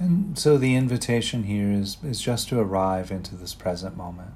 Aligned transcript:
And 0.00 0.38
so 0.38 0.56
the 0.56 0.74
invitation 0.74 1.44
here 1.44 1.70
is, 1.70 1.98
is 2.02 2.22
just 2.22 2.48
to 2.48 2.58
arrive 2.58 3.10
into 3.10 3.36
this 3.36 3.52
present 3.54 3.98
moment. 3.98 4.32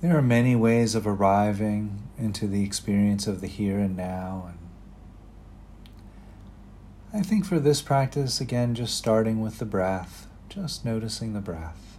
There 0.00 0.18
are 0.18 0.22
many 0.22 0.56
ways 0.56 0.96
of 0.96 1.06
arriving 1.06 2.02
into 2.18 2.48
the 2.48 2.64
experience 2.64 3.28
of 3.28 3.40
the 3.40 3.46
here 3.46 3.78
and 3.78 3.96
now. 3.96 4.50
And 7.12 7.20
I 7.20 7.22
think 7.22 7.46
for 7.46 7.60
this 7.60 7.80
practice, 7.80 8.40
again, 8.40 8.74
just 8.74 8.98
starting 8.98 9.40
with 9.40 9.60
the 9.60 9.64
breath, 9.64 10.26
just 10.48 10.84
noticing 10.84 11.32
the 11.32 11.40
breath. 11.40 11.93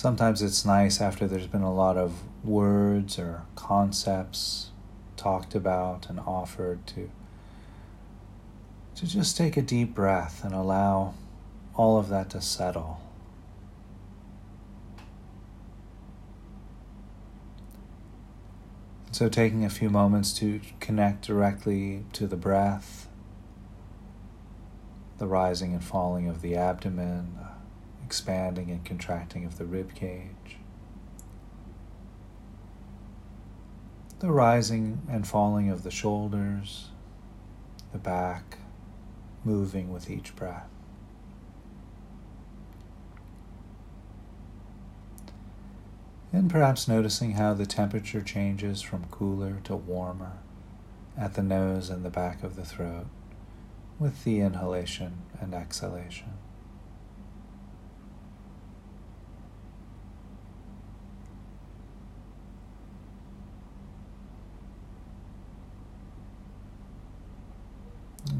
Sometimes 0.00 0.40
it's 0.40 0.64
nice 0.64 0.98
after 0.98 1.26
there's 1.26 1.46
been 1.46 1.60
a 1.60 1.74
lot 1.74 1.98
of 1.98 2.22
words 2.42 3.18
or 3.18 3.42
concepts 3.54 4.70
talked 5.18 5.54
about 5.54 6.08
and 6.08 6.18
offered 6.20 6.86
to 6.86 7.10
to 8.94 9.06
just 9.06 9.36
take 9.36 9.58
a 9.58 9.60
deep 9.60 9.94
breath 9.94 10.42
and 10.42 10.54
allow 10.54 11.12
all 11.74 11.98
of 11.98 12.08
that 12.08 12.30
to 12.30 12.40
settle. 12.40 13.02
So, 19.12 19.28
taking 19.28 19.66
a 19.66 19.68
few 19.68 19.90
moments 19.90 20.32
to 20.38 20.62
connect 20.80 21.26
directly 21.26 22.06
to 22.14 22.26
the 22.26 22.36
breath, 22.36 23.06
the 25.18 25.26
rising 25.26 25.74
and 25.74 25.84
falling 25.84 26.26
of 26.26 26.40
the 26.40 26.56
abdomen, 26.56 27.49
expanding 28.10 28.72
and 28.72 28.84
contracting 28.84 29.44
of 29.44 29.56
the 29.56 29.64
rib 29.64 29.94
cage, 29.94 30.56
the 34.18 34.32
rising 34.32 35.00
and 35.08 35.28
falling 35.28 35.70
of 35.70 35.84
the 35.84 35.92
shoulders, 35.92 36.88
the 37.92 37.98
back, 37.98 38.58
moving 39.44 39.92
with 39.92 40.10
each 40.10 40.34
breath. 40.34 40.66
And 46.32 46.50
perhaps 46.50 46.88
noticing 46.88 47.32
how 47.32 47.54
the 47.54 47.64
temperature 47.64 48.22
changes 48.22 48.82
from 48.82 49.04
cooler 49.12 49.60
to 49.62 49.76
warmer 49.76 50.32
at 51.16 51.34
the 51.34 51.44
nose 51.44 51.88
and 51.90 52.04
the 52.04 52.10
back 52.10 52.42
of 52.42 52.56
the 52.56 52.64
throat 52.64 53.06
with 54.00 54.24
the 54.24 54.40
inhalation 54.40 55.18
and 55.40 55.54
exhalation. 55.54 56.32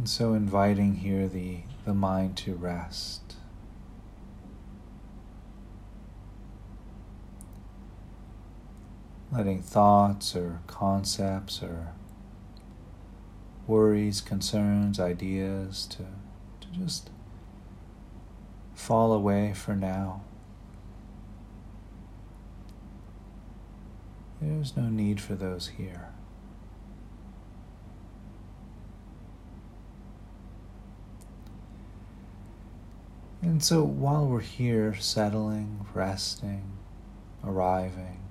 And 0.01 0.09
so 0.09 0.33
inviting 0.33 0.95
here 0.95 1.29
the, 1.29 1.59
the 1.85 1.93
mind 1.93 2.39
to 2.39 2.55
rest. 2.55 3.35
letting 9.31 9.61
thoughts 9.61 10.35
or 10.35 10.61
concepts 10.67 11.63
or 11.63 11.89
worries, 13.67 14.23
concerns, 14.23 14.99
ideas 14.99 15.87
to, 15.91 16.07
to 16.63 16.69
just 16.73 17.11
fall 18.75 19.13
away 19.13 19.53
for 19.53 19.77
now. 19.77 20.23
There's 24.41 24.75
no 24.79 24.89
need 24.89 25.21
for 25.21 25.35
those 25.35 25.69
here. 25.77 26.10
And 33.61 33.65
so 33.67 33.83
while 33.85 34.27
we're 34.27 34.41
here, 34.41 34.95
settling, 34.95 35.85
resting, 35.93 36.79
arriving, 37.45 38.23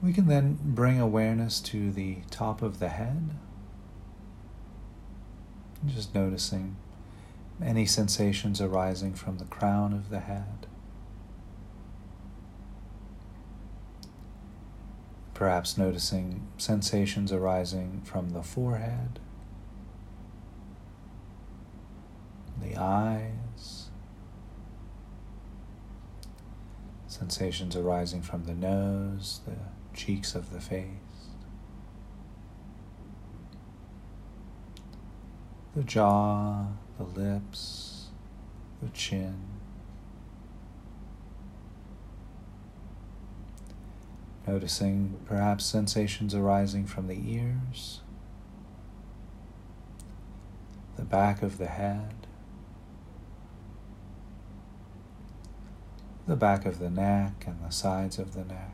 We 0.00 0.12
can 0.12 0.28
then 0.28 0.56
bring 0.62 1.00
awareness 1.00 1.58
to 1.62 1.90
the 1.90 2.18
top 2.30 2.62
of 2.62 2.78
the 2.78 2.90
head, 2.90 3.30
just 5.84 6.14
noticing 6.14 6.76
any 7.60 7.86
sensations 7.86 8.60
arising 8.60 9.14
from 9.14 9.38
the 9.38 9.44
crown 9.46 9.92
of 9.92 10.10
the 10.10 10.20
head. 10.20 10.68
Perhaps 15.34 15.76
noticing 15.76 16.46
sensations 16.56 17.32
arising 17.32 18.02
from 18.04 18.30
the 18.30 18.44
forehead, 18.44 19.18
the 22.62 22.69
eyes, 22.80 23.88
sensations 27.06 27.76
arising 27.76 28.22
from 28.22 28.44
the 28.44 28.54
nose, 28.54 29.40
the 29.46 29.56
cheeks 29.96 30.34
of 30.34 30.52
the 30.52 30.60
face, 30.60 30.86
the 35.76 35.84
jaw, 35.84 36.66
the 36.98 37.04
lips, 37.04 38.06
the 38.82 38.88
chin. 38.88 39.36
Noticing 44.46 45.20
perhaps 45.26 45.64
sensations 45.64 46.34
arising 46.34 46.86
from 46.86 47.06
the 47.06 47.20
ears, 47.24 48.00
the 50.96 51.04
back 51.04 51.42
of 51.42 51.58
the 51.58 51.66
head, 51.66 52.26
the 56.30 56.36
back 56.36 56.64
of 56.64 56.78
the 56.78 56.88
neck 56.88 57.42
and 57.44 57.58
the 57.60 57.72
sides 57.72 58.16
of 58.16 58.34
the 58.34 58.44
neck. 58.44 58.72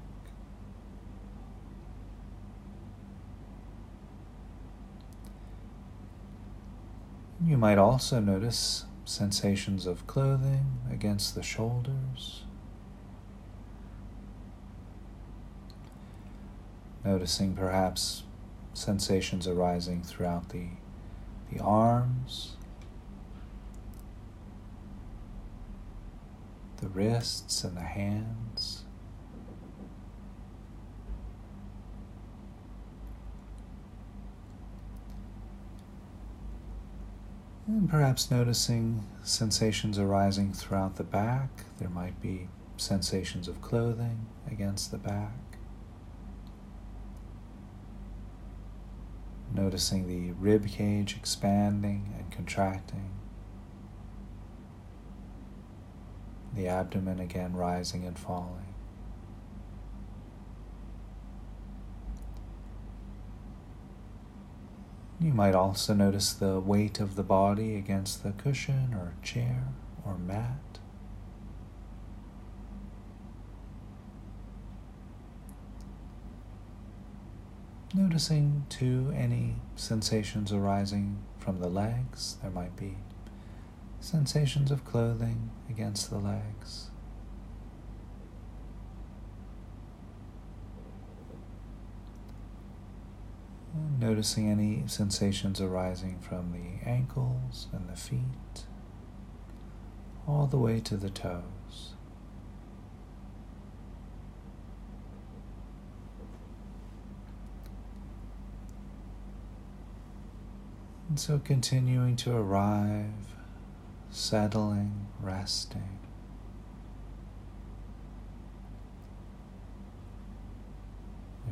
You 7.42 7.56
might 7.56 7.78
also 7.78 8.20
notice 8.20 8.84
sensations 9.06 9.86
of 9.86 10.06
clothing 10.06 10.80
against 10.92 11.34
the 11.34 11.42
shoulders. 11.42 12.44
Noticing 17.06 17.54
perhaps 17.54 18.24
sensations 18.74 19.48
arising 19.48 20.02
throughout 20.02 20.50
the, 20.50 20.66
the 21.50 21.58
arms, 21.60 22.56
the 26.78 26.88
wrists, 26.88 27.64
and 27.64 27.76
the 27.76 27.80
hands. 27.80 28.84
And 37.66 37.90
perhaps 37.90 38.30
noticing 38.30 39.04
sensations 39.24 39.98
arising 39.98 40.52
throughout 40.52 40.96
the 40.96 41.04
back. 41.04 41.50
There 41.78 41.88
might 41.88 42.20
be 42.22 42.48
sensations 42.76 43.48
of 43.48 43.60
clothing 43.60 44.26
against 44.48 44.92
the 44.92 44.98
back. 44.98 45.32
Noticing 49.52 50.06
the 50.06 50.32
rib 50.32 50.68
cage 50.68 51.16
expanding 51.16 52.14
and 52.16 52.30
contracting. 52.30 53.15
The 56.56 56.68
abdomen 56.68 57.20
again 57.20 57.54
rising 57.54 58.04
and 58.06 58.18
falling. 58.18 58.74
You 65.20 65.32
might 65.32 65.54
also 65.54 65.92
notice 65.92 66.32
the 66.32 66.58
weight 66.58 66.98
of 66.98 67.14
the 67.14 67.22
body 67.22 67.76
against 67.76 68.22
the 68.22 68.32
cushion 68.32 68.94
or 68.94 69.14
chair 69.22 69.64
or 70.04 70.16
mat. 70.16 70.78
Noticing 77.94 78.64
too 78.68 79.12
any 79.16 79.56
sensations 79.74 80.52
arising 80.52 81.18
from 81.38 81.60
the 81.60 81.68
legs. 81.68 82.36
There 82.42 82.50
might 82.50 82.76
be 82.76 82.96
sensations 84.00 84.70
of 84.70 84.84
clothing 84.84 85.50
against 85.68 86.10
the 86.10 86.18
legs. 86.18 86.90
Noticing 93.98 94.48
any 94.50 94.84
sensations 94.86 95.60
arising 95.60 96.18
from 96.20 96.52
the 96.52 96.88
ankles 96.88 97.68
and 97.72 97.88
the 97.88 97.96
feet, 97.96 98.64
all 100.26 100.46
the 100.46 100.58
way 100.58 100.80
to 100.80 100.96
the 100.96 101.10
toes. 101.10 101.92
And 111.08 111.20
so 111.20 111.38
continuing 111.38 112.16
to 112.16 112.36
arrive 112.36 113.35
settling, 114.16 115.08
resting. 115.20 115.98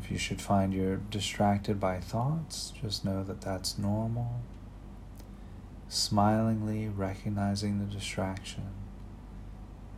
If 0.01 0.11
you 0.11 0.17
should 0.17 0.41
find 0.41 0.73
you're 0.73 0.97
distracted 0.97 1.79
by 1.79 2.01
thoughts, 2.01 2.73
just 2.81 3.05
know 3.05 3.23
that 3.23 3.43
that's 3.43 3.79
normal. 3.79 4.41
Smilingly 5.89 6.89
recognizing 6.89 7.79
the 7.79 7.95
distraction, 7.95 8.71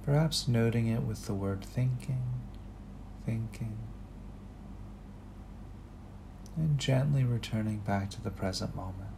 perhaps 0.05 0.49
noting 0.49 0.89
it 0.89 1.03
with 1.03 1.27
the 1.27 1.35
word 1.35 1.65
thinking, 1.65 2.25
thinking, 3.25 3.79
and 6.57 6.79
gently 6.79 7.23
returning 7.23 7.79
back 7.79 8.11
to 8.11 8.21
the 8.21 8.31
present 8.31 8.75
moment. 8.75 9.16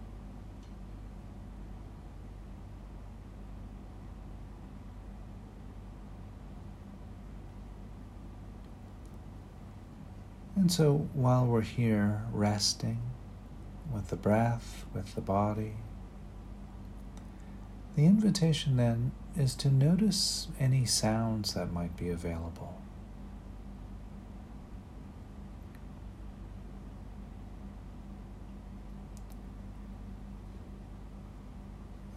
And 10.68 10.72
so 10.74 11.08
while 11.14 11.46
we're 11.46 11.62
here 11.62 12.24
resting 12.30 13.00
with 13.90 14.08
the 14.08 14.16
breath, 14.16 14.84
with 14.92 15.14
the 15.14 15.22
body, 15.22 15.76
the 17.96 18.04
invitation 18.04 18.76
then 18.76 19.12
is 19.34 19.54
to 19.54 19.70
notice 19.70 20.48
any 20.60 20.84
sounds 20.84 21.54
that 21.54 21.72
might 21.72 21.96
be 21.96 22.10
available. 22.10 22.82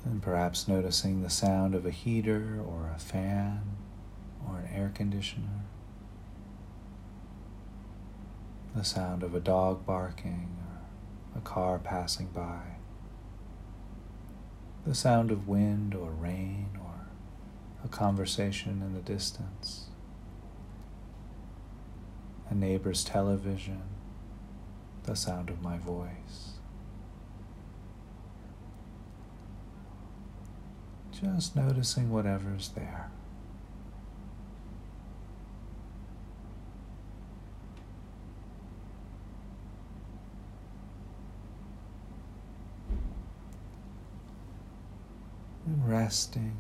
And 0.03 0.21
perhaps 0.21 0.68
noticing 0.68 1.21
the 1.21 1.30
sound 1.30 1.74
of 1.74 1.86
a 1.86 1.92
heater 1.92 2.59
or 2.62 2.92
a 2.94 3.00
fan 3.00 3.77
or 4.45 4.57
an 4.57 4.68
air 4.75 4.92
conditioner 4.94 5.62
the 8.76 8.84
sound 8.84 9.24
of 9.24 9.36
a 9.36 9.40
dog 9.40 9.86
barking 9.86 10.56
or 10.66 11.40
a 11.40 11.42
car 11.42 11.78
passing 11.78 12.28
by, 12.28 12.62
the 14.86 14.96
sound 14.96 15.30
of 15.32 15.48
wind 15.48 15.94
or 15.94 16.12
rain 16.12 16.70
or 16.84 17.08
a 17.84 17.88
conversation 17.88 18.82
in 18.82 18.94
the 18.94 19.02
distance, 19.02 19.88
a 22.50 22.56
neighbor's 22.56 23.04
television, 23.04 23.84
the 25.04 25.16
sound 25.16 25.50
of 25.50 25.62
my 25.62 25.78
voice. 25.78 26.54
Just 31.12 31.56
noticing 31.56 32.10
whatever's 32.10 32.70
there. 32.70 33.12
Resting, 46.12 46.58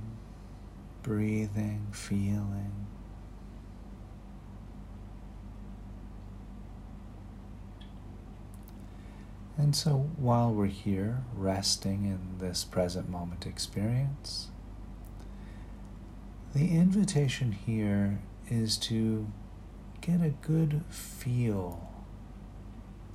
breathing, 1.03 1.85
feeling. 1.91 2.87
And 9.57 9.75
so 9.75 10.09
while 10.15 10.53
we're 10.53 10.67
here, 10.67 11.25
resting 11.35 12.05
in 12.05 12.37
this 12.39 12.63
present 12.63 13.09
moment 13.09 13.45
experience, 13.45 14.47
the 16.55 16.69
invitation 16.69 17.51
here 17.51 18.19
is 18.49 18.77
to 18.77 19.27
get 19.99 20.21
a 20.21 20.29
good 20.29 20.81
feel 20.87 21.91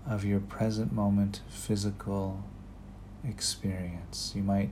of 0.06 0.23
your 0.23 0.41
present 0.41 0.93
moment 0.93 1.41
physical 1.49 2.44
experience. 3.27 4.35
You 4.37 4.43
might 4.43 4.69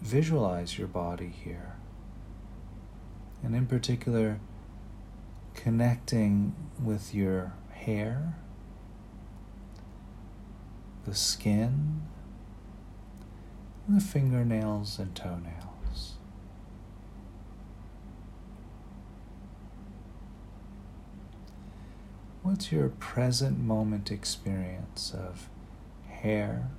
visualize 0.00 0.78
your 0.78 0.88
body 0.88 1.28
here. 1.28 1.76
And 3.42 3.54
in 3.54 3.66
particular, 3.66 4.40
connecting 5.54 6.54
with 6.82 7.14
your 7.14 7.52
hair, 7.72 8.34
the 11.04 11.14
skin, 11.14 12.02
the 13.88 14.00
fingernails 14.00 14.98
and 14.98 15.14
toenails. 15.14 16.14
What's 22.42 22.70
your 22.70 22.88
present 22.88 23.58
moment 23.58 24.10
experience 24.10 25.12
of 25.12 25.48
hair, 26.08 26.70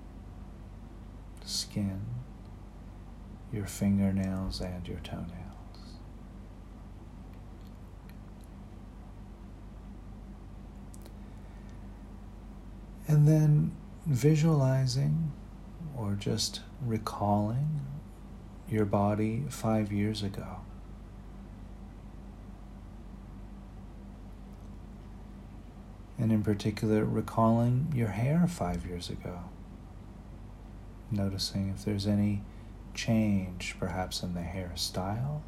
skin, 1.43 2.01
your 3.51 3.65
fingernails 3.65 4.61
and 4.61 4.87
your 4.87 4.99
toenails. 4.99 5.33
And 13.07 13.27
then 13.27 13.71
visualizing 14.05 15.31
or 15.97 16.13
just 16.13 16.61
recalling 16.85 17.81
your 18.69 18.85
body 18.85 19.45
five 19.49 19.91
years 19.91 20.23
ago. 20.23 20.57
And 26.19 26.31
in 26.31 26.43
particular, 26.43 27.05
recalling 27.05 27.93
your 27.95 28.09
hair 28.09 28.47
five 28.47 28.85
years 28.85 29.09
ago. 29.09 29.39
Noticing 31.11 31.69
if 31.69 31.85
there's 31.85 32.07
any 32.07 32.41
change 32.97 33.75
perhaps 33.79 34.23
in 34.23 34.33
the 34.33 34.41
hairstyle, 34.41 35.41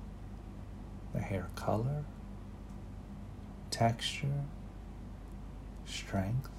the 1.13 1.19
hair 1.19 1.49
color, 1.55 2.05
texture, 3.71 4.45
strength. 5.85 6.49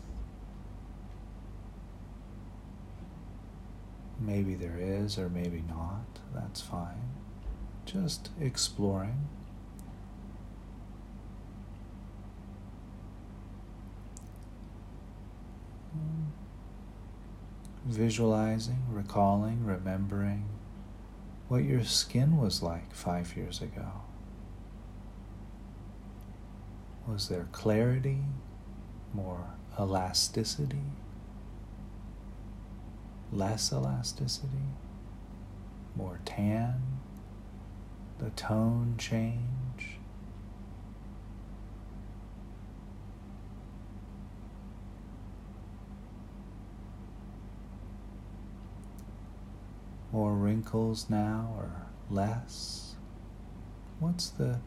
Maybe 4.19 4.55
there 4.55 4.77
is, 4.79 5.17
or 5.17 5.31
maybe 5.31 5.63
not. 5.67 6.19
That's 6.35 6.61
fine. 6.61 7.15
Just 7.87 8.31
exploring. 8.39 9.29
Visualizing, 17.87 18.83
recalling, 18.91 19.65
remembering 19.65 20.45
what 21.51 21.65
your 21.65 21.83
skin 21.83 22.37
was 22.37 22.63
like 22.63 22.95
five 22.95 23.37
years 23.37 23.61
ago. 23.61 23.91
Was 27.09 27.29
there 27.29 27.49
clarity, 27.51 28.19
more 29.13 29.51
elasticity, 29.77 30.85
less 33.33 33.73
elasticity, 33.73 34.69
more 35.97 36.21
tan, 36.25 36.81
the 38.21 38.31
tone 38.31 38.95
change? 38.97 39.60
More 50.13 50.35
wrinkles 50.35 51.09
now 51.09 51.55
or 51.57 51.87
less? 52.11 52.95
What's 53.99 54.29
the 54.31 54.59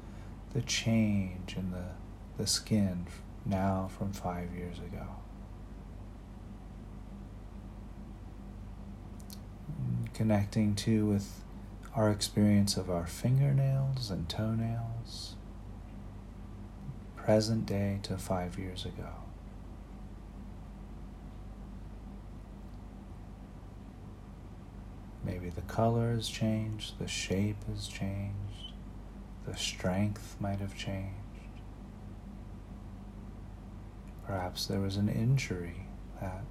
the 0.53 0.61
change 0.61 1.55
in 1.57 1.71
the 1.71 1.89
the 2.37 2.47
skin 2.47 3.07
now 3.45 3.89
from 3.97 4.13
five 4.13 4.53
years 4.55 4.77
ago? 4.79 5.07
Mm, 9.71 10.13
connecting 10.13 10.75
to 10.75 11.05
with 11.05 11.41
our 11.95 12.09
experience 12.09 12.77
of 12.77 12.89
our 12.89 13.05
fingernails 13.05 14.09
and 14.09 14.27
toenails, 14.27 15.35
present 17.15 17.65
day 17.65 17.99
to 18.03 18.17
five 18.17 18.57
years 18.57 18.85
ago. 18.85 19.22
Maybe 25.25 25.49
the 25.49 25.61
color 25.61 26.11
has 26.13 26.27
changed, 26.27 26.99
the 26.99 27.07
shape 27.07 27.63
has 27.67 27.87
changed, 27.87 28.73
the 29.45 29.55
strength 29.55 30.35
might 30.39 30.59
have 30.59 30.75
changed. 30.75 31.17
Perhaps 34.25 34.65
there 34.67 34.79
was 34.79 34.97
an 34.97 35.09
injury 35.09 35.87
that 36.21 36.43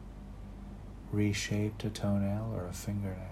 reshaped 1.10 1.84
a 1.84 1.90
toenail 1.90 2.52
or 2.54 2.66
a 2.66 2.72
fingernail. 2.72 3.31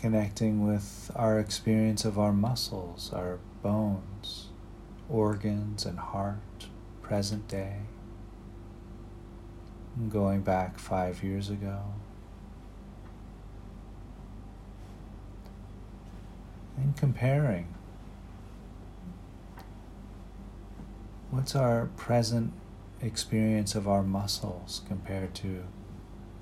Connecting 0.00 0.66
with 0.66 1.10
our 1.14 1.38
experience 1.38 2.06
of 2.06 2.18
our 2.18 2.32
muscles, 2.32 3.12
our 3.12 3.38
bones, 3.62 4.48
organs, 5.10 5.84
and 5.84 5.98
heart, 5.98 6.68
present 7.02 7.46
day 7.48 7.80
going 10.08 10.40
back 10.40 10.78
five 10.78 11.22
years 11.22 11.50
ago. 11.50 11.82
And 16.78 16.96
comparing 16.96 17.74
what's 21.30 21.54
our 21.54 21.90
present 21.98 22.54
experience 23.02 23.74
of 23.74 23.86
our 23.86 24.02
muscles 24.02 24.80
compared 24.88 25.34
to 25.34 25.64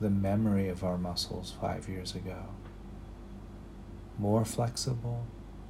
the 0.00 0.10
memory 0.10 0.68
of 0.68 0.84
our 0.84 0.96
muscles 0.96 1.52
five 1.60 1.88
years 1.88 2.14
ago? 2.14 2.44
More 4.18 4.44
flexible, 4.44 5.24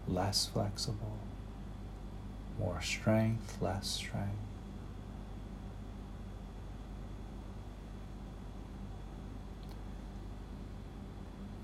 less 0.07 0.47
flexible, 0.47 1.19
more 2.59 2.81
strength, 2.81 3.61
less 3.61 3.87
strength. 3.87 4.33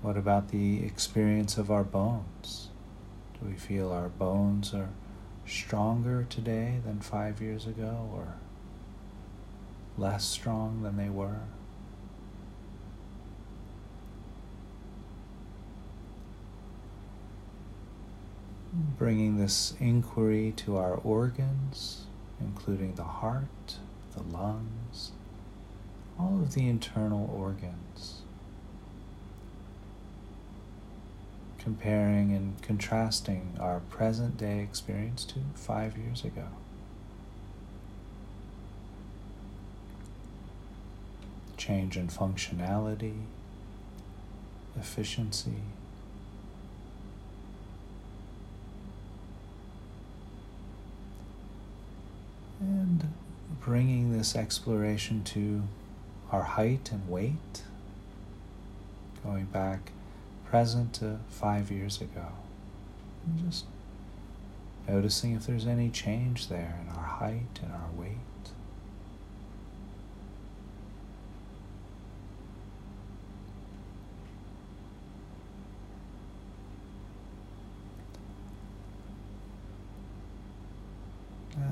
What 0.05 0.17
about 0.17 0.49
the 0.49 0.83
experience 0.85 1.57
of 1.57 1.71
our 1.71 1.83
bones? 1.83 2.69
Do 3.39 3.49
we 3.49 3.55
feel 3.55 3.91
our 3.91 4.09
bones 4.09 4.71
are 4.71 4.89
stronger 5.47 6.27
today 6.29 6.79
than 6.85 6.99
five 6.99 7.41
years 7.41 7.65
ago 7.65 8.07
or 8.13 8.35
less 9.97 10.23
strong 10.23 10.83
than 10.83 10.97
they 10.97 11.09
were? 11.09 11.39
Bringing 18.97 19.37
this 19.37 19.73
inquiry 19.79 20.53
to 20.57 20.77
our 20.77 20.95
organs, 20.95 22.05
including 22.39 22.95
the 22.95 23.03
heart, 23.03 23.77
the 24.15 24.23
lungs, 24.23 25.11
all 26.17 26.39
of 26.41 26.53
the 26.53 26.67
internal 26.67 27.29
organs. 27.35 28.21
comparing 31.65 32.31
and 32.31 32.61
contrasting 32.61 33.57
our 33.59 33.79
present 33.89 34.37
day 34.37 34.59
experience 34.59 35.25
to 35.25 35.39
five 35.55 35.97
years 35.97 36.23
ago. 36.23 36.45
Change 41.57 41.97
in 41.97 42.07
functionality, 42.07 43.21
efficiency. 44.79 45.63
And 52.59 53.11
bringing 53.65 54.15
this 54.15 54.35
exploration 54.35 55.23
to 55.23 55.63
our 56.31 56.43
height 56.43 56.91
and 56.91 57.09
weight, 57.09 57.63
going 59.23 59.45
back 59.45 59.91
present 60.47 60.93
to 60.93 61.17
five 61.29 61.71
years 61.71 61.99
ago. 61.99 62.27
And 63.25 63.51
just 63.51 63.65
noticing 64.87 65.33
if 65.33 65.47
there's 65.47 65.65
any 65.65 65.89
change 65.89 66.47
there 66.47 66.79
in 66.79 66.95
our 66.95 67.03
height 67.03 67.59
and 67.63 67.71
our 67.71 67.89
weight. 67.97 68.11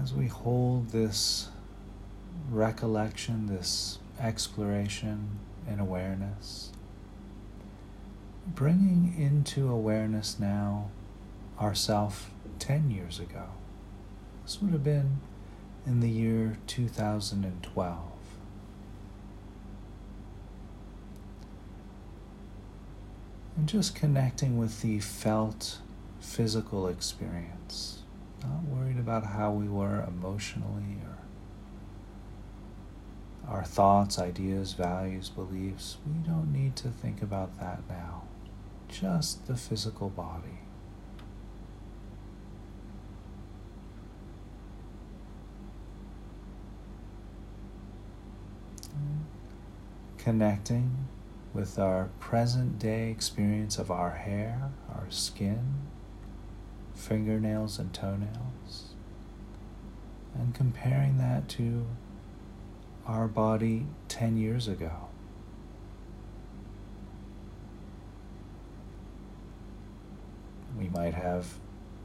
As 0.01 0.11
we 0.11 0.25
hold 0.25 0.89
this 0.89 1.49
recollection, 2.53 3.47
this 3.47 3.97
exploration 4.19 5.39
and 5.67 5.81
awareness, 5.81 6.71
bringing 8.47 9.15
into 9.17 9.69
awareness 9.69 10.39
now 10.39 10.89
ourself 11.59 12.29
10 12.59 12.91
years 12.91 13.19
ago. 13.19 13.45
This 14.43 14.61
would 14.61 14.71
have 14.71 14.83
been 14.83 15.21
in 15.85 15.99
the 15.99 16.09
year 16.09 16.57
2012. 16.67 17.99
And 23.55 23.69
just 23.69 23.95
connecting 23.95 24.57
with 24.57 24.81
the 24.81 24.99
felt 24.99 25.79
physical 26.19 26.87
experience, 26.87 27.99
not 28.41 28.63
worried 28.63 28.97
about 28.97 29.25
how 29.25 29.51
we 29.51 29.67
were 29.67 30.03
emotionally 30.07 30.97
or 31.05 31.12
our 33.47 33.63
thoughts, 33.63 34.17
ideas, 34.19 34.73
values, 34.73 35.29
beliefs. 35.29 35.97
We 36.05 36.27
don't 36.27 36.51
need 36.51 36.75
to 36.77 36.89
think 36.89 37.21
about 37.21 37.59
that 37.59 37.81
now 37.89 38.23
just 38.93 39.47
the 39.47 39.55
physical 39.55 40.09
body. 40.09 40.59
Connecting 50.17 51.07
with 51.53 51.77
our 51.77 52.09
present 52.19 52.79
day 52.79 53.09
experience 53.11 53.77
of 53.77 53.91
our 53.91 54.11
hair, 54.11 54.71
our 54.89 55.07
skin, 55.09 55.81
fingernails, 56.93 57.77
and 57.77 57.93
toenails, 57.93 58.93
and 60.33 60.55
comparing 60.55 61.17
that 61.17 61.49
to 61.49 61.85
our 63.05 63.27
body 63.27 63.85
10 64.07 64.37
years 64.37 64.67
ago. 64.67 64.91
We 70.77 70.89
might 70.89 71.13
have 71.13 71.59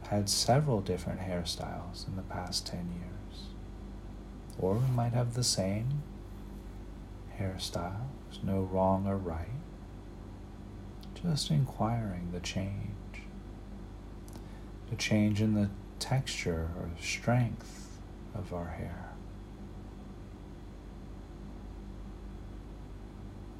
had 0.08 0.28
several 0.28 0.80
different 0.80 1.20
hairstyles 1.20 2.06
in 2.08 2.16
the 2.16 2.22
past 2.22 2.66
10 2.66 2.92
years. 2.94 3.48
Or 4.58 4.74
we 4.74 4.88
might 4.88 5.12
have 5.12 5.34
the 5.34 5.44
same 5.44 6.02
hairstyle. 7.38 8.08
There's 8.28 8.42
no 8.42 8.62
wrong 8.62 9.06
or 9.06 9.16
right. 9.16 9.48
Just 11.22 11.50
inquiring 11.50 12.30
the 12.32 12.40
change. 12.40 13.22
The 14.90 14.96
change 14.96 15.40
in 15.40 15.54
the 15.54 15.70
texture 15.98 16.70
or 16.78 16.90
strength 17.00 17.98
of 18.34 18.52
our 18.52 18.68
hair. 18.68 19.07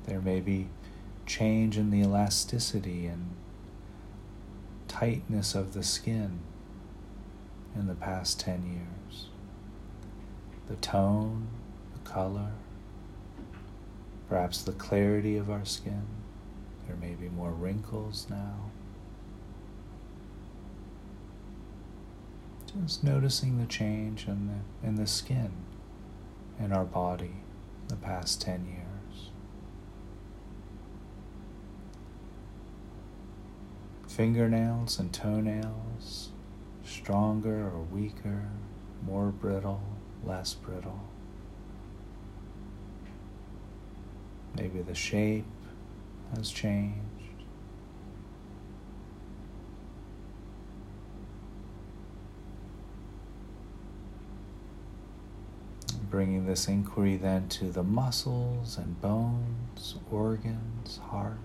There 0.09 0.23
may 0.23 0.41
be 0.41 0.69
change 1.27 1.77
in 1.77 1.91
the 1.91 2.01
elasticity 2.01 3.07
and 3.07 3.29
tightness 4.89 5.55
of 5.55 5.75
the 5.75 5.83
skin 5.83 6.41
in 7.77 7.87
the 7.87 7.95
past 7.95 8.41
10 8.41 8.65
years. 8.65 9.27
The 10.67 10.77
tone, 10.77 11.49
the 11.93 12.11
color, 12.11 12.53
perhaps 14.31 14.63
the 14.63 14.73
clarity 14.73 15.37
of 15.37 15.51
our 15.51 15.67
skin. 15.67 16.07
There 16.87 16.97
may 16.97 17.15
be 17.15 17.29
more 17.29 17.53
wrinkles 17.53 18.27
now. 18.31 18.71
Just 22.83 23.05
noticing 23.05 23.59
the 23.59 23.67
change 23.67 24.27
in 24.27 24.47
the, 24.47 24.89
in 24.89 24.95
the 24.95 25.07
skin 25.07 25.53
in 26.59 26.73
our 26.73 26.85
body 26.85 27.43
the 27.89 27.97
past 27.97 28.41
10 28.41 28.65
years. 28.67 28.88
Fingernails 34.19 34.99
and 34.99 35.13
toenails, 35.13 36.31
stronger 36.85 37.69
or 37.69 37.87
weaker, 37.93 38.49
more 39.07 39.27
brittle, 39.27 39.81
less 40.25 40.55
brittle. 40.55 41.05
Maybe 44.57 44.83
the 44.83 44.93
shape 44.93 45.47
has 46.35 46.51
changed. 46.51 46.99
Bringing 56.11 56.45
this 56.45 56.67
inquiry 56.67 57.17
then 57.17 57.49
to 57.51 57.71
the 57.71 57.85
muscles 57.85 58.77
and 58.79 59.01
bones, 59.01 59.95
organs, 60.11 60.97
heart 60.97 61.39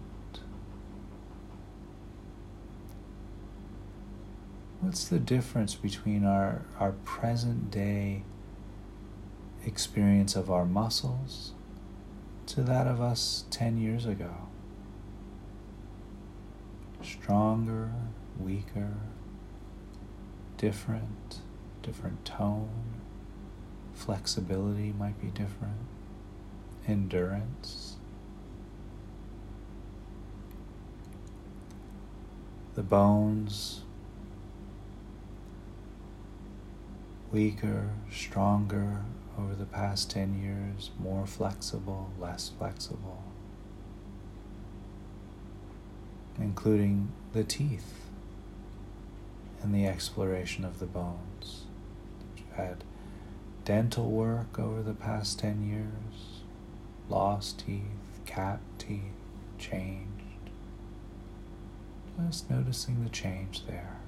What's 4.83 5.05
the 5.05 5.17
difference 5.17 5.75
between 5.75 6.25
our, 6.25 6.63
our 6.77 6.91
present 7.05 7.71
day 7.71 8.23
experience 9.65 10.35
of 10.35 10.51
our 10.51 10.65
muscles 10.65 11.53
to 12.47 12.61
that 12.63 12.85
of 12.85 12.99
us 12.99 13.45
10 13.49 13.77
years 13.77 14.05
ago? 14.05 14.49
Stronger, 17.01 17.93
weaker, 18.37 18.95
different, 20.57 21.39
different 21.81 22.25
tone, 22.25 22.99
flexibility 23.93 24.91
might 24.91 25.19
be 25.21 25.27
different, 25.27 25.79
endurance. 26.85 27.95
The 32.75 32.83
bones 32.83 33.82
weaker, 37.33 37.89
stronger 38.11 39.01
over 39.37 39.55
the 39.55 39.65
past 39.65 40.11
10 40.11 40.39
years, 40.39 40.91
more 40.99 41.25
flexible, 41.25 42.11
less 42.19 42.51
flexible, 42.59 43.23
including 46.39 47.11
the 47.33 47.43
teeth 47.43 48.05
and 49.63 49.73
the 49.73 49.87
exploration 49.87 50.63
of 50.63 50.79
the 50.79 50.85
bones. 50.85 51.63
We've 52.35 52.55
had 52.55 52.83
dental 53.65 54.11
work 54.11 54.59
over 54.59 54.83
the 54.83 54.93
past 54.93 55.39
10 55.39 55.67
years, 55.67 56.43
lost 57.09 57.63
teeth, 57.65 57.81
capped 58.27 58.77
teeth, 58.77 58.99
changed. 59.57 60.09
Just 62.27 62.51
noticing 62.51 63.03
the 63.03 63.09
change 63.09 63.65
there. 63.65 64.02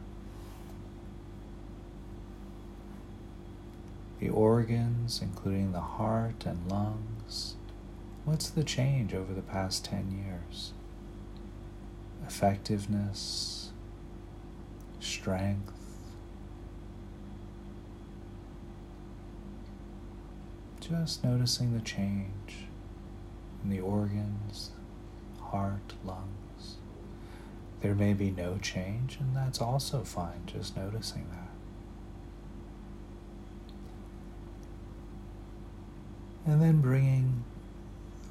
The 4.20 4.30
organs, 4.30 5.22
including 5.22 5.72
the 5.72 5.82
heart 5.82 6.46
and 6.46 6.70
lungs. 6.70 7.56
What's 8.24 8.50
the 8.50 8.64
change 8.64 9.14
over 9.14 9.34
the 9.34 9.42
past 9.42 9.86
10 9.86 10.12
years? 10.26 10.72
Effectiveness, 12.26 13.72
strength. 15.00 15.72
Just 20.80 21.24
noticing 21.24 21.74
the 21.74 21.84
change 21.84 22.68
in 23.64 23.70
the 23.70 23.80
organs, 23.80 24.72
heart, 25.42 25.94
lungs. 26.04 26.76
There 27.82 27.96
may 27.96 28.14
be 28.14 28.32
no 28.32 28.58
change, 28.58 29.18
and 29.20 29.36
that's 29.36 29.62
also 29.62 30.04
fine, 30.04 30.44
just 30.46 30.78
noticing 30.78 31.28
that. 31.32 31.45
And 36.46 36.62
then 36.62 36.80
bringing 36.80 37.44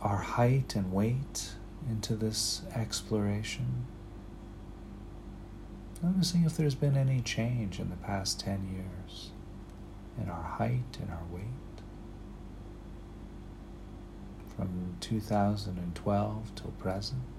our 0.00 0.18
height 0.18 0.77
and 0.77 0.92
weight 0.92 1.55
into 1.88 2.14
this 2.14 2.62
exploration. 2.74 3.87
Noticing 6.03 6.44
if 6.44 6.57
there's 6.57 6.74
been 6.74 6.96
any 6.96 7.20
change 7.20 7.81
in 7.81 7.88
the 7.90 7.96
past 7.96 8.38
10 8.40 8.68
years 8.74 9.31
in 10.20 10.29
our 10.29 10.42
height 10.42 10.98
and 11.00 11.11
our 11.11 11.24
weight. 11.33 11.42
From 14.55 14.96
2012 15.00 16.55
till 16.55 16.70
present. 16.72 17.34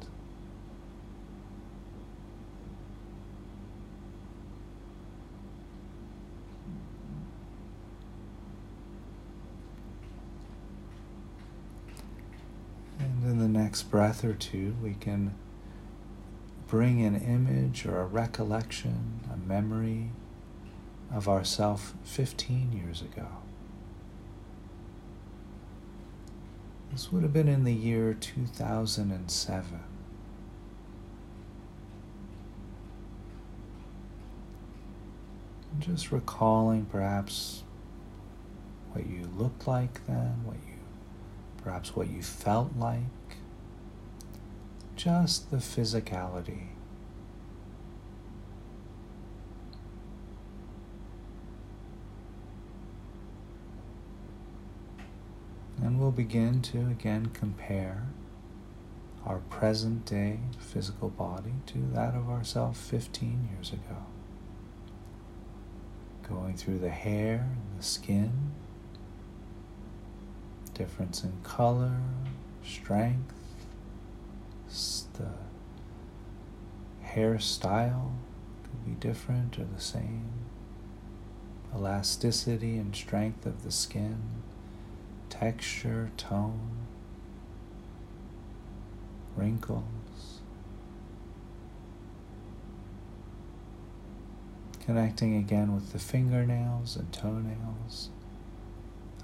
Next 13.76 13.92
breath 13.92 14.24
or 14.24 14.34
two, 14.34 14.74
we 14.82 14.94
can 14.94 15.36
bring 16.66 17.06
an 17.06 17.14
image 17.14 17.86
or 17.86 18.00
a 18.00 18.06
recollection, 18.06 19.20
a 19.30 19.36
memory 19.36 20.12
of 21.14 21.28
ourself 21.28 21.94
15 22.06 22.72
years 22.72 23.02
ago. 23.02 23.28
This 26.90 27.12
would 27.12 27.22
have 27.24 27.34
been 27.34 27.50
in 27.50 27.66
the 27.66 27.74
year 27.74 28.14
2007. 28.14 29.80
just 35.80 36.14
recalling 36.14 36.86
perhaps 36.86 37.64
what 38.94 39.06
you 39.06 39.30
looked 39.38 39.68
like 39.68 40.08
then, 40.08 40.46
what 40.46 40.56
you 40.66 40.80
perhaps 41.62 41.94
what 41.94 42.10
you 42.10 42.24
felt 42.24 42.72
like 42.78 43.02
just 44.96 45.52
the 45.52 45.58
physicality. 45.58 46.68
And 55.82 56.00
we'll 56.00 56.12
begin 56.12 56.62
to 56.64 56.80
again 56.88 57.28
compare 57.28 58.08
our 59.26 59.40
present 59.50 60.06
day 60.06 60.40
physical 60.58 61.10
body 61.10 61.54
to 61.68 61.80
that 61.94 62.16
of 62.16 62.30
ourselves 62.30 62.80
15 62.80 63.50
years 63.52 63.74
ago. 63.74 64.06
Going 66.28 66.56
through 66.56 66.80
the 66.80 66.90
hair 66.90 67.50
and 67.52 67.80
the 67.80 67.84
skin, 67.84 68.52
difference 70.74 71.24
in 71.24 71.34
color, 71.44 71.98
strength, 72.64 73.35
the 75.14 75.32
hairstyle 77.06 78.12
could 78.64 78.86
be 78.86 78.92
different 78.92 79.58
or 79.58 79.66
the 79.66 79.82
same. 79.82 80.30
Elasticity 81.74 82.78
and 82.78 82.96
strength 82.96 83.46
of 83.46 83.64
the 83.64 83.72
skin, 83.72 84.18
texture, 85.30 86.12
tone, 86.18 86.88
wrinkles. 89.36 89.84
Connecting 94.86 95.36
again 95.36 95.74
with 95.74 95.94
the 95.94 96.00
fingernails 96.00 96.96
and 96.96 97.12
toenails 97.12 98.10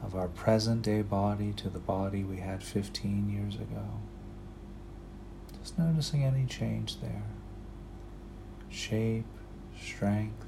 of 0.03 0.15
our 0.15 0.27
present 0.27 0.81
day 0.81 1.01
body 1.01 1.53
to 1.53 1.69
the 1.69 1.79
body 1.79 2.23
we 2.23 2.37
had 2.37 2.63
15 2.63 3.29
years 3.29 3.55
ago. 3.55 3.85
Just 5.61 5.77
noticing 5.77 6.23
any 6.23 6.45
change 6.45 6.99
there. 7.01 7.23
Shape, 8.69 9.25
strength. 9.79 10.45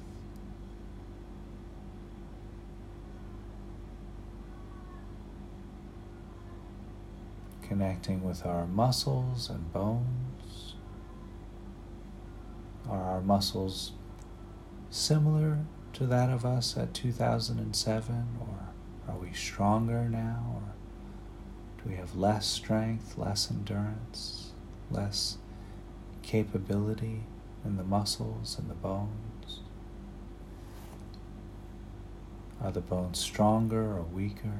Connecting 7.61 8.23
with 8.23 8.45
our 8.45 8.65
muscles 8.65 9.49
and 9.49 9.71
bones. 9.71 10.75
Are 12.89 13.03
our 13.03 13.21
muscles 13.21 13.93
similar 14.89 15.59
to 15.93 16.05
that 16.07 16.29
of 16.29 16.43
us 16.45 16.75
at 16.75 16.93
2007, 16.93 18.27
or 18.39 18.73
are 19.07 19.17
we 19.19 19.31
stronger 19.33 20.09
now, 20.09 20.55
or 20.55 21.83
do 21.83 21.89
we 21.89 21.95
have 21.95 22.15
less 22.15 22.47
strength, 22.47 23.17
less 23.17 23.49
endurance? 23.49 24.52
Less 24.93 25.37
capability 26.21 27.23
in 27.65 27.77
the 27.77 27.83
muscles 27.83 28.57
and 28.57 28.69
the 28.69 28.75
bones? 28.75 29.59
Are 32.61 32.71
the 32.71 32.81
bones 32.81 33.19
stronger 33.19 33.97
or 33.97 34.03
weaker? 34.03 34.59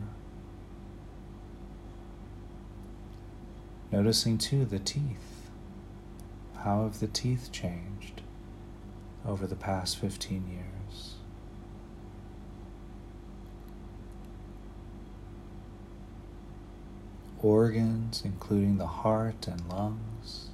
Noticing 3.91 4.37
too 4.37 4.65
the 4.65 4.79
teeth. 4.79 5.49
How 6.57 6.83
have 6.83 6.99
the 6.99 7.07
teeth 7.07 7.49
changed 7.51 8.21
over 9.25 9.45
the 9.45 9.55
past 9.55 9.99
15 9.99 10.47
years? 10.49 10.72
Organs, 17.43 18.21
including 18.23 18.77
the 18.77 18.87
heart 18.87 19.47
and 19.47 19.61
lungs. 19.69 20.47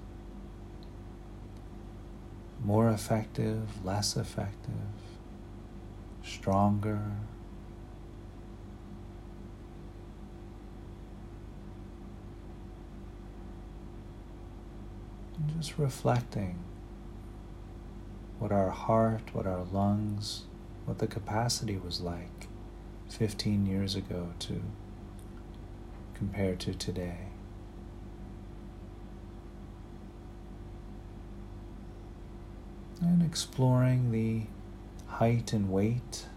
More 2.63 2.89
effective, 2.89 3.85
less 3.85 4.17
effective, 4.17 4.73
stronger. 6.23 6.99
And 15.37 15.55
just 15.55 15.77
reflecting 15.77 16.57
what 18.39 18.51
what 18.51 18.51
our 18.51 18.71
heart, 18.71 19.21
what 19.33 19.45
our 19.45 19.63
lungs, 19.71 20.45
what 20.85 20.97
the 20.97 21.07
capacity 21.07 21.77
was 21.77 22.01
like 22.01 22.47
15 23.09 23.65
years 23.65 23.95
ago 23.95 24.29
to 24.39 24.61
compared 26.19 26.59
to 26.59 26.75
today. 26.75 27.29
And 33.01 33.23
exploring 33.23 34.11
the 34.11 34.43
height 35.07 35.53
and 35.53 35.71
weight 35.71 36.27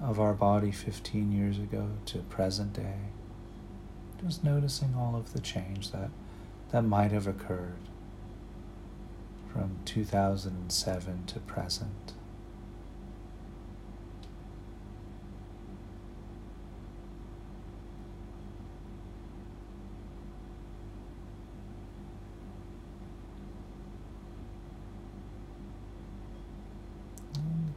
of 0.00 0.20
our 0.20 0.34
body 0.34 0.70
15 0.70 1.32
years 1.32 1.58
ago 1.58 1.88
to 2.06 2.18
present 2.18 2.74
day. 2.74 2.96
Just 4.22 4.44
noticing 4.44 4.94
all 4.94 5.16
of 5.16 5.32
the 5.32 5.40
change 5.40 5.90
that, 5.90 6.10
that 6.70 6.82
might 6.82 7.10
have 7.10 7.26
occurred 7.26 7.88
from 9.52 9.78
2007 9.84 11.24
to 11.26 11.38
present. 11.40 12.14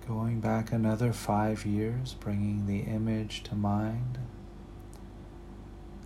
Going 0.08 0.40
back 0.66 0.74
another 0.74 1.14
five 1.14 1.66
years, 1.66 2.16
bringing 2.20 2.66
the 2.66 2.80
image 2.82 3.44
to 3.44 3.56
mind 3.56 4.18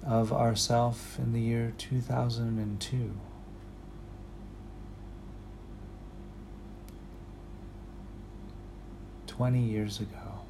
of 0.05 0.33
ourself 0.33 1.17
in 1.19 1.33
the 1.33 1.39
year 1.39 1.73
2002. 1.77 3.13
Twenty 9.27 9.63
years 9.63 10.01
ago, 10.01 10.41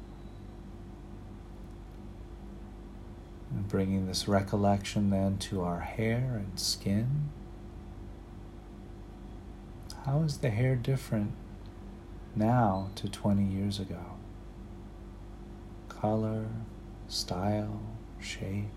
and 3.54 3.68
bringing 3.68 4.08
this 4.08 4.26
recollection 4.26 5.10
then 5.10 5.38
to 5.38 5.62
our 5.62 5.78
hair 5.78 6.42
and 6.44 6.58
skin. 6.58 7.28
How 10.04 10.22
is 10.22 10.38
the 10.38 10.50
hair 10.50 10.74
different 10.74 11.30
now 12.36 12.90
to 12.96 13.08
20 13.08 13.42
years 13.44 13.78
ago. 13.78 14.16
Color, 15.88 16.46
style, 17.08 17.80
shape, 18.20 18.68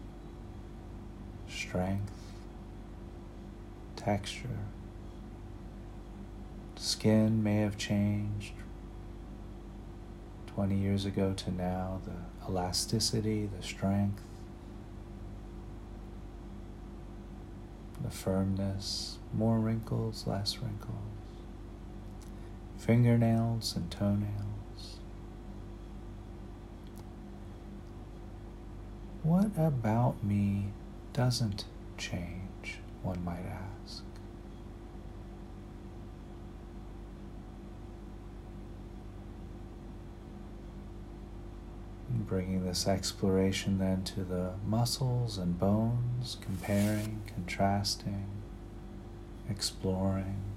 strength, 1.47 2.11
texture. 3.95 4.59
Skin 6.75 7.43
may 7.43 7.57
have 7.57 7.77
changed 7.77 8.53
20 10.47 10.75
years 10.75 11.05
ago 11.05 11.33
to 11.33 11.51
now, 11.51 12.01
the 12.05 12.47
elasticity, 12.47 13.49
the 13.57 13.63
strength, 13.63 14.21
the 18.03 18.11
firmness, 18.11 19.17
more 19.33 19.59
wrinkles, 19.59 20.27
less 20.27 20.57
wrinkles 20.57 21.12
fingernails 22.85 23.77
and 23.77 23.89
toenails. 23.89 24.99
What 29.23 29.51
about 29.57 30.21
me 30.21 30.65
doesn't 31.13 31.63
change, 31.97 32.79
one 33.01 33.23
might 33.23 33.45
ask? 33.45 34.03
bringing 42.27 42.63
this 42.65 42.87
exploration 42.87 43.79
then 43.79 44.03
to 44.03 44.23
the 44.23 44.51
muscles 44.65 45.37
and 45.37 45.59
bones, 45.59 46.37
comparing, 46.41 47.21
contrasting, 47.27 48.27
exploring 49.49 50.52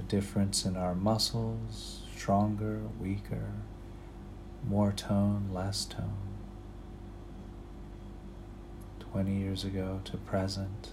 the 0.00 0.06
difference 0.06 0.64
in 0.64 0.76
our 0.76 0.94
muscles, 0.94 2.00
stronger, 2.16 2.80
weaker, 2.98 3.52
more 4.66 4.92
tone, 4.92 5.50
less 5.52 5.84
tone. 5.84 6.16
20 9.12 9.34
years 9.34 9.62
ago 9.62 10.00
to 10.04 10.16
present. 10.16 10.92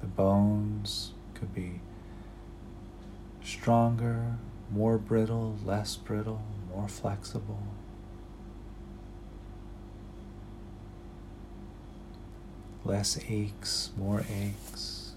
The 0.00 0.06
bones 0.06 1.12
could 1.34 1.54
be 1.54 1.80
stronger, 3.44 4.38
more 4.70 4.96
brittle, 4.96 5.58
less 5.64 5.96
brittle, 5.96 6.40
more 6.74 6.88
flexible. 6.88 7.62
Less 12.88 13.18
aches, 13.28 13.90
more 13.98 14.24
aches. 14.34 15.12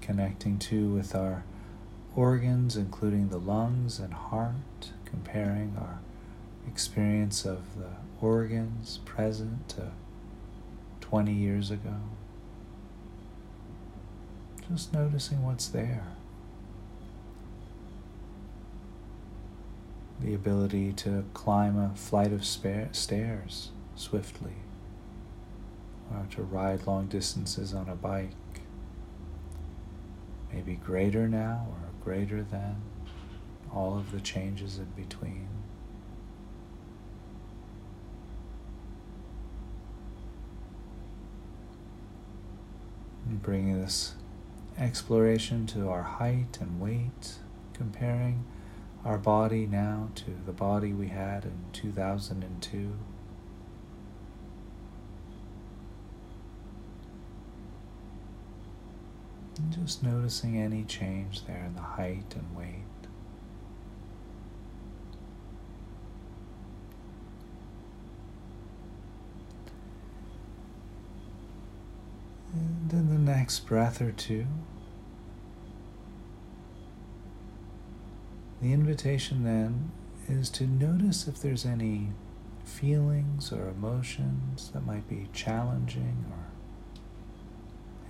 Connecting 0.00 0.58
too 0.58 0.92
with 0.92 1.14
our 1.14 1.44
organs, 2.16 2.76
including 2.76 3.28
the 3.28 3.38
lungs 3.38 4.00
and 4.00 4.12
heart, 4.12 4.90
comparing 5.04 5.76
our 5.78 6.00
experience 6.66 7.44
of 7.44 7.78
the 7.78 7.90
organs 8.20 8.98
present 9.04 9.68
to 9.68 9.92
20 11.00 11.32
years 11.32 11.70
ago. 11.70 11.94
Just 14.68 14.92
noticing 14.92 15.44
what's 15.44 15.68
there. 15.68 16.08
The 20.20 20.34
ability 20.34 20.92
to 20.94 21.24
climb 21.34 21.78
a 21.78 21.94
flight 21.94 22.32
of 22.32 22.44
stairs 22.44 23.70
swiftly, 23.94 24.56
or 26.10 26.26
to 26.30 26.42
ride 26.42 26.86
long 26.86 27.06
distances 27.06 27.74
on 27.74 27.88
a 27.88 27.94
bike, 27.94 28.30
maybe 30.52 30.74
greater 30.74 31.28
now 31.28 31.66
or 31.70 31.88
greater 32.04 32.42
than, 32.42 32.76
all 33.74 33.96
of 33.96 34.12
the 34.12 34.20
changes 34.20 34.78
in 34.78 34.86
between. 34.96 35.48
Bringing 43.42 43.80
this 43.80 44.14
exploration 44.78 45.66
to 45.68 45.88
our 45.88 46.02
height 46.02 46.58
and 46.60 46.80
weight, 46.80 47.36
comparing 47.72 48.44
our 49.04 49.18
body 49.18 49.66
now 49.66 50.10
to 50.14 50.30
the 50.46 50.52
body 50.52 50.92
we 50.92 51.08
had 51.08 51.44
in 51.44 51.58
2002. 51.72 52.92
And 59.58 59.61
just 59.72 60.02
noticing 60.02 60.58
any 60.58 60.84
change 60.84 61.46
there 61.46 61.64
in 61.64 61.74
the 61.74 61.80
height 61.80 62.34
and 62.34 62.56
weight. 62.56 62.84
And 72.54 72.92
in 72.92 73.08
the 73.08 73.32
next 73.32 73.60
breath 73.66 74.02
or 74.02 74.12
two, 74.12 74.46
the 78.60 78.72
invitation 78.72 79.44
then 79.44 79.90
is 80.28 80.50
to 80.50 80.66
notice 80.66 81.26
if 81.26 81.40
there's 81.40 81.64
any 81.64 82.10
feelings 82.64 83.52
or 83.52 83.68
emotions 83.68 84.70
that 84.72 84.86
might 84.86 85.08
be 85.08 85.28
challenging 85.32 86.24
or 86.30 86.46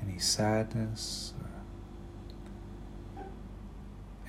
any 0.06 0.18
sadness 0.18 1.32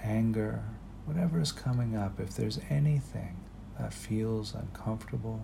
anger, 0.04 0.64
whatever 1.06 1.40
is 1.40 1.52
coming 1.52 1.96
up, 1.96 2.20
if 2.20 2.36
there's 2.36 2.60
anything 2.70 3.38
that 3.80 3.94
feels 3.94 4.54
uncomfortable, 4.54 5.42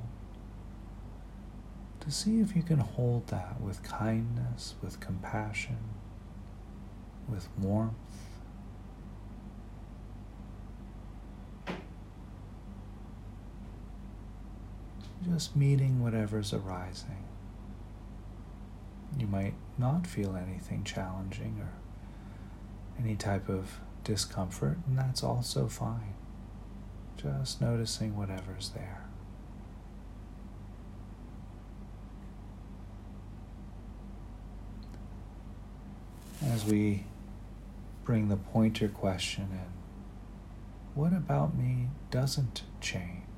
to 1.99 2.11
see 2.11 2.39
if 2.39 2.55
you 2.55 2.61
can 2.63 2.79
hold 2.79 3.27
that 3.27 3.59
with 3.59 3.83
kindness, 3.83 4.75
with 4.81 4.99
compassion, 4.99 5.77
with 7.27 7.49
warmth. 7.57 7.95
Just 15.29 15.55
meeting 15.55 16.01
whatever's 16.01 16.53
arising. 16.53 17.25
You 19.17 19.27
might 19.27 19.53
not 19.77 20.07
feel 20.07 20.35
anything 20.35 20.83
challenging 20.83 21.57
or 21.59 21.73
any 22.97 23.15
type 23.15 23.49
of 23.49 23.79
discomfort, 24.03 24.77
and 24.87 24.97
that's 24.97 25.23
also 25.23 25.67
fine. 25.67 26.13
Just 27.17 27.61
noticing 27.61 28.15
whatever's 28.17 28.69
there. 28.69 29.05
As 36.41 36.65
we 36.65 37.03
bring 38.05 38.29
the 38.29 38.37
pointer 38.37 38.87
question 38.87 39.49
in, 39.51 39.67
what 40.95 41.13
about 41.13 41.55
me 41.55 41.89
doesn't 42.09 42.63
change? 42.81 43.28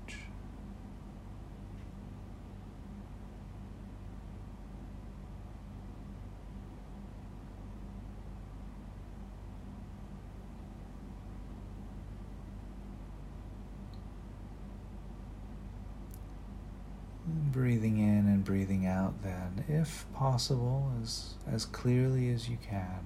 Breathing 17.52 17.98
in 17.98 18.28
and 18.28 18.44
breathing 18.44 18.86
out, 18.86 19.22
then, 19.24 19.64
if 19.68 20.06
possible, 20.14 20.92
as, 21.02 21.36
as 21.52 21.66
clearly 21.66 22.30
as 22.30 22.50
you 22.50 22.58
can, 22.62 23.06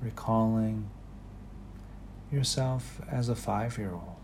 recalling 0.00 0.90
yourself 2.32 3.00
as 3.10 3.28
a 3.28 3.34
five 3.34 3.76
year 3.76 3.92
old. 3.92 4.16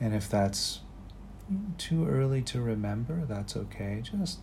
And 0.00 0.14
if 0.14 0.28
that's 0.28 0.80
too 1.76 2.06
early 2.06 2.42
to 2.42 2.60
remember, 2.60 3.24
that's 3.24 3.56
okay. 3.56 4.02
Just 4.02 4.40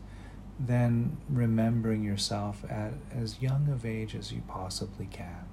then 0.60 1.18
remembering 1.30 2.04
yourself 2.04 2.64
at 2.70 2.94
as 3.14 3.42
young 3.42 3.70
of 3.70 3.86
age 3.86 4.16
as 4.16 4.32
you 4.32 4.42
possibly 4.48 5.06
can. 5.06 5.46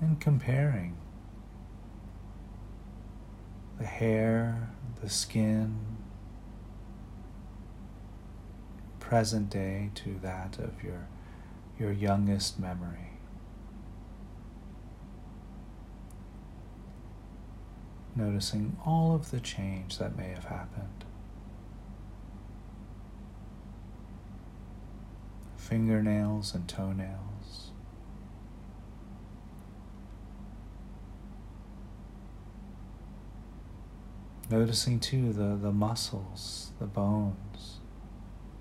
And 0.00 0.20
comparing 0.20 0.96
the 3.78 3.86
hair, 3.86 4.70
the 5.02 5.08
skin, 5.08 5.78
present 9.00 9.50
day 9.50 9.90
to 9.94 10.18
that 10.22 10.58
of 10.58 10.82
your, 10.82 11.06
your 11.78 11.92
youngest 11.92 12.58
memory. 12.58 13.10
Noticing 18.16 18.76
all 18.86 19.14
of 19.14 19.30
the 19.30 19.40
change 19.40 19.98
that 19.98 20.16
may 20.16 20.28
have 20.28 20.44
happened. 20.44 21.04
Fingernails 25.56 26.54
and 26.54 26.68
toenails. 26.68 27.33
Noticing 34.50 35.00
too 35.00 35.32
the, 35.32 35.56
the 35.56 35.72
muscles, 35.72 36.72
the 36.78 36.84
bones, 36.84 37.78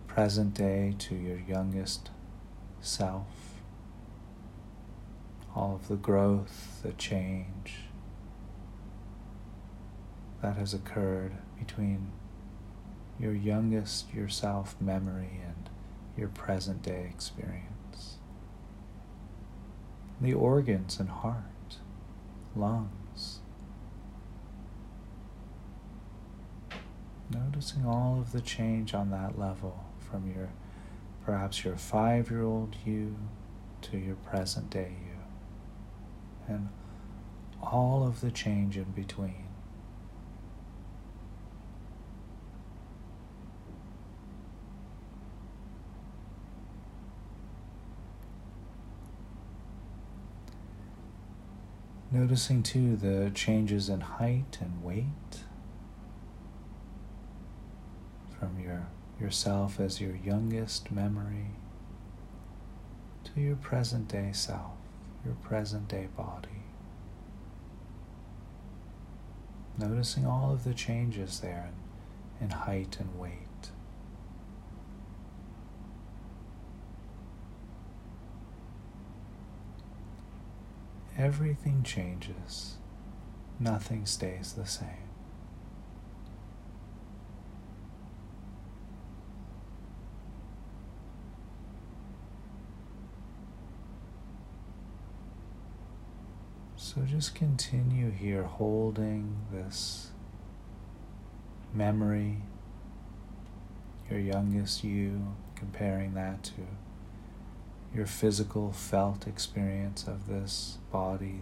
present 0.08 0.54
day 0.54 0.96
to 1.00 1.16
your 1.16 1.38
youngest 1.38 2.10
self, 2.80 3.28
all 5.54 5.76
of 5.76 5.90
the 5.90 5.98
growth, 5.98 6.80
the 6.84 6.94
change 6.94 7.80
that 10.42 10.56
has 10.56 10.74
occurred 10.74 11.34
between 11.60 12.12
your 13.20 13.34
youngest 13.34 14.14
yourself 14.14 14.78
memory 14.80 15.42
and 15.46 15.70
your 16.18 16.30
present 16.30 16.82
day 16.82 17.10
experience. 17.14 18.18
The 20.22 20.34
organs 20.34 20.98
and 20.98 21.10
heart, 21.10 21.78
lungs 22.56 23.03
noticing 27.34 27.86
all 27.86 28.20
of 28.20 28.32
the 28.32 28.42
change 28.42 28.94
on 28.94 29.10
that 29.12 29.38
level 29.38 29.84
from 30.00 30.32
your 30.32 30.50
perhaps 31.26 31.64
your 31.64 31.76
five 31.76 32.30
year 32.30 32.44
old 32.44 32.76
you 32.86 33.16
to 33.82 33.98
your 33.98 34.16
present 34.16 34.70
day 34.70 34.94
you, 35.06 36.54
and 36.54 36.70
all 37.62 38.06
of 38.06 38.22
the 38.22 38.32
change 38.32 38.78
in 38.78 38.84
between. 38.84 39.36
Noticing 52.12 52.62
too 52.62 52.96
the 52.96 53.32
changes 53.34 53.90
in 53.90 54.02
height 54.02 54.60
and 54.62 54.84
weight 54.84 55.06
from 58.44 58.60
your 58.60 58.88
yourself 59.22 59.80
as 59.80 60.02
your 60.02 60.16
youngest 60.16 60.92
memory 60.92 61.52
to 63.24 63.40
your 63.40 63.56
present 63.56 64.10
day 64.10 64.32
self, 64.34 64.72
your 65.24 65.36
present 65.36 65.88
day 65.88 66.08
body. 66.18 66.50
Noticing 69.78 70.26
all 70.26 70.52
of 70.52 70.66
the 70.66 70.74
changes 70.74 71.40
there 71.40 71.72
in, 72.42 72.48
in 72.48 72.52
height 72.52 72.98
and 73.00 73.18
weight. 73.18 73.70
Everything 81.18 81.82
changes, 81.84 82.76
nothing 83.58 84.06
stays 84.06 84.54
the 84.54 84.66
same. 84.66 85.13
So 96.94 97.02
just 97.02 97.34
continue 97.34 98.12
here 98.12 98.44
holding 98.44 99.36
this 99.52 100.12
memory, 101.74 102.38
your 104.12 104.20
youngest 104.20 104.84
you, 104.84 105.34
comparing 105.56 106.14
that 106.14 106.44
to 106.44 106.68
your 107.96 108.06
physical 108.06 108.72
felt 108.72 109.26
experience 109.26 110.06
of 110.06 110.28
this 110.28 110.78
body. 110.92 111.42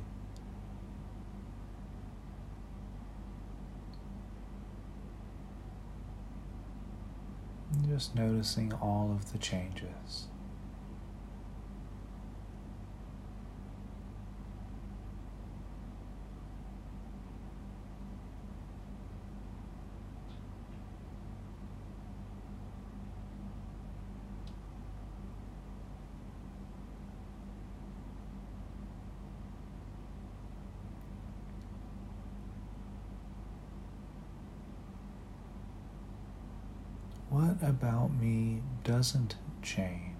just 7.89 8.15
noticing 8.15 8.71
all 8.73 9.11
of 9.11 9.33
the 9.33 9.37
changes. 9.37 10.27
What 37.31 37.55
about 37.61 38.11
me 38.19 38.61
doesn't 39.01 39.33
change? 39.63 40.10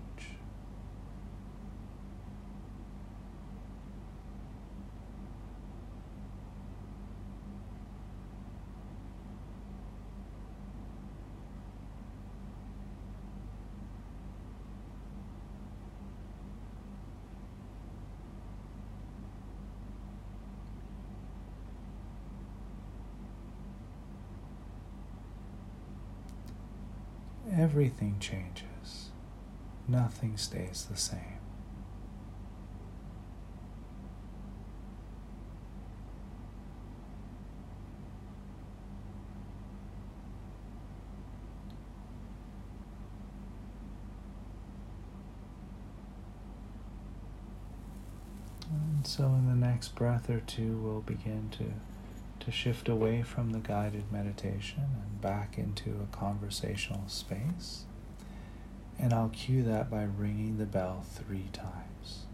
Everything 27.62 28.18
changes, 28.20 29.12
nothing 29.88 30.36
stays 30.36 30.88
the 30.90 30.98
same. 30.98 31.20
And 48.72 49.06
so, 49.06 49.26
in 49.26 49.48
the 49.48 49.56
next 49.56 49.94
breath 49.94 50.32
or 50.32 50.40
two, 50.40 50.78
we'll 50.78 51.02
begin 51.02 51.50
to, 51.60 51.66
to 52.42 52.52
shift 52.52 52.90
away 52.90 53.24
from 53.24 53.52
the 53.52 53.60
guided 53.60 54.12
meditation 54.12 54.84
and 55.04 55.22
back 55.22 55.58
into 55.58 55.92
a 56.02 56.16
conversational 56.16 57.08
space. 57.08 57.86
And 59.00 59.14
I'll 59.14 59.30
cue 59.30 59.64
that 59.64 59.90
by 59.90 60.04
ringing 60.04 60.58
the 60.58 60.66
bell 60.66 61.06
three 61.10 61.50
times. 61.54 62.26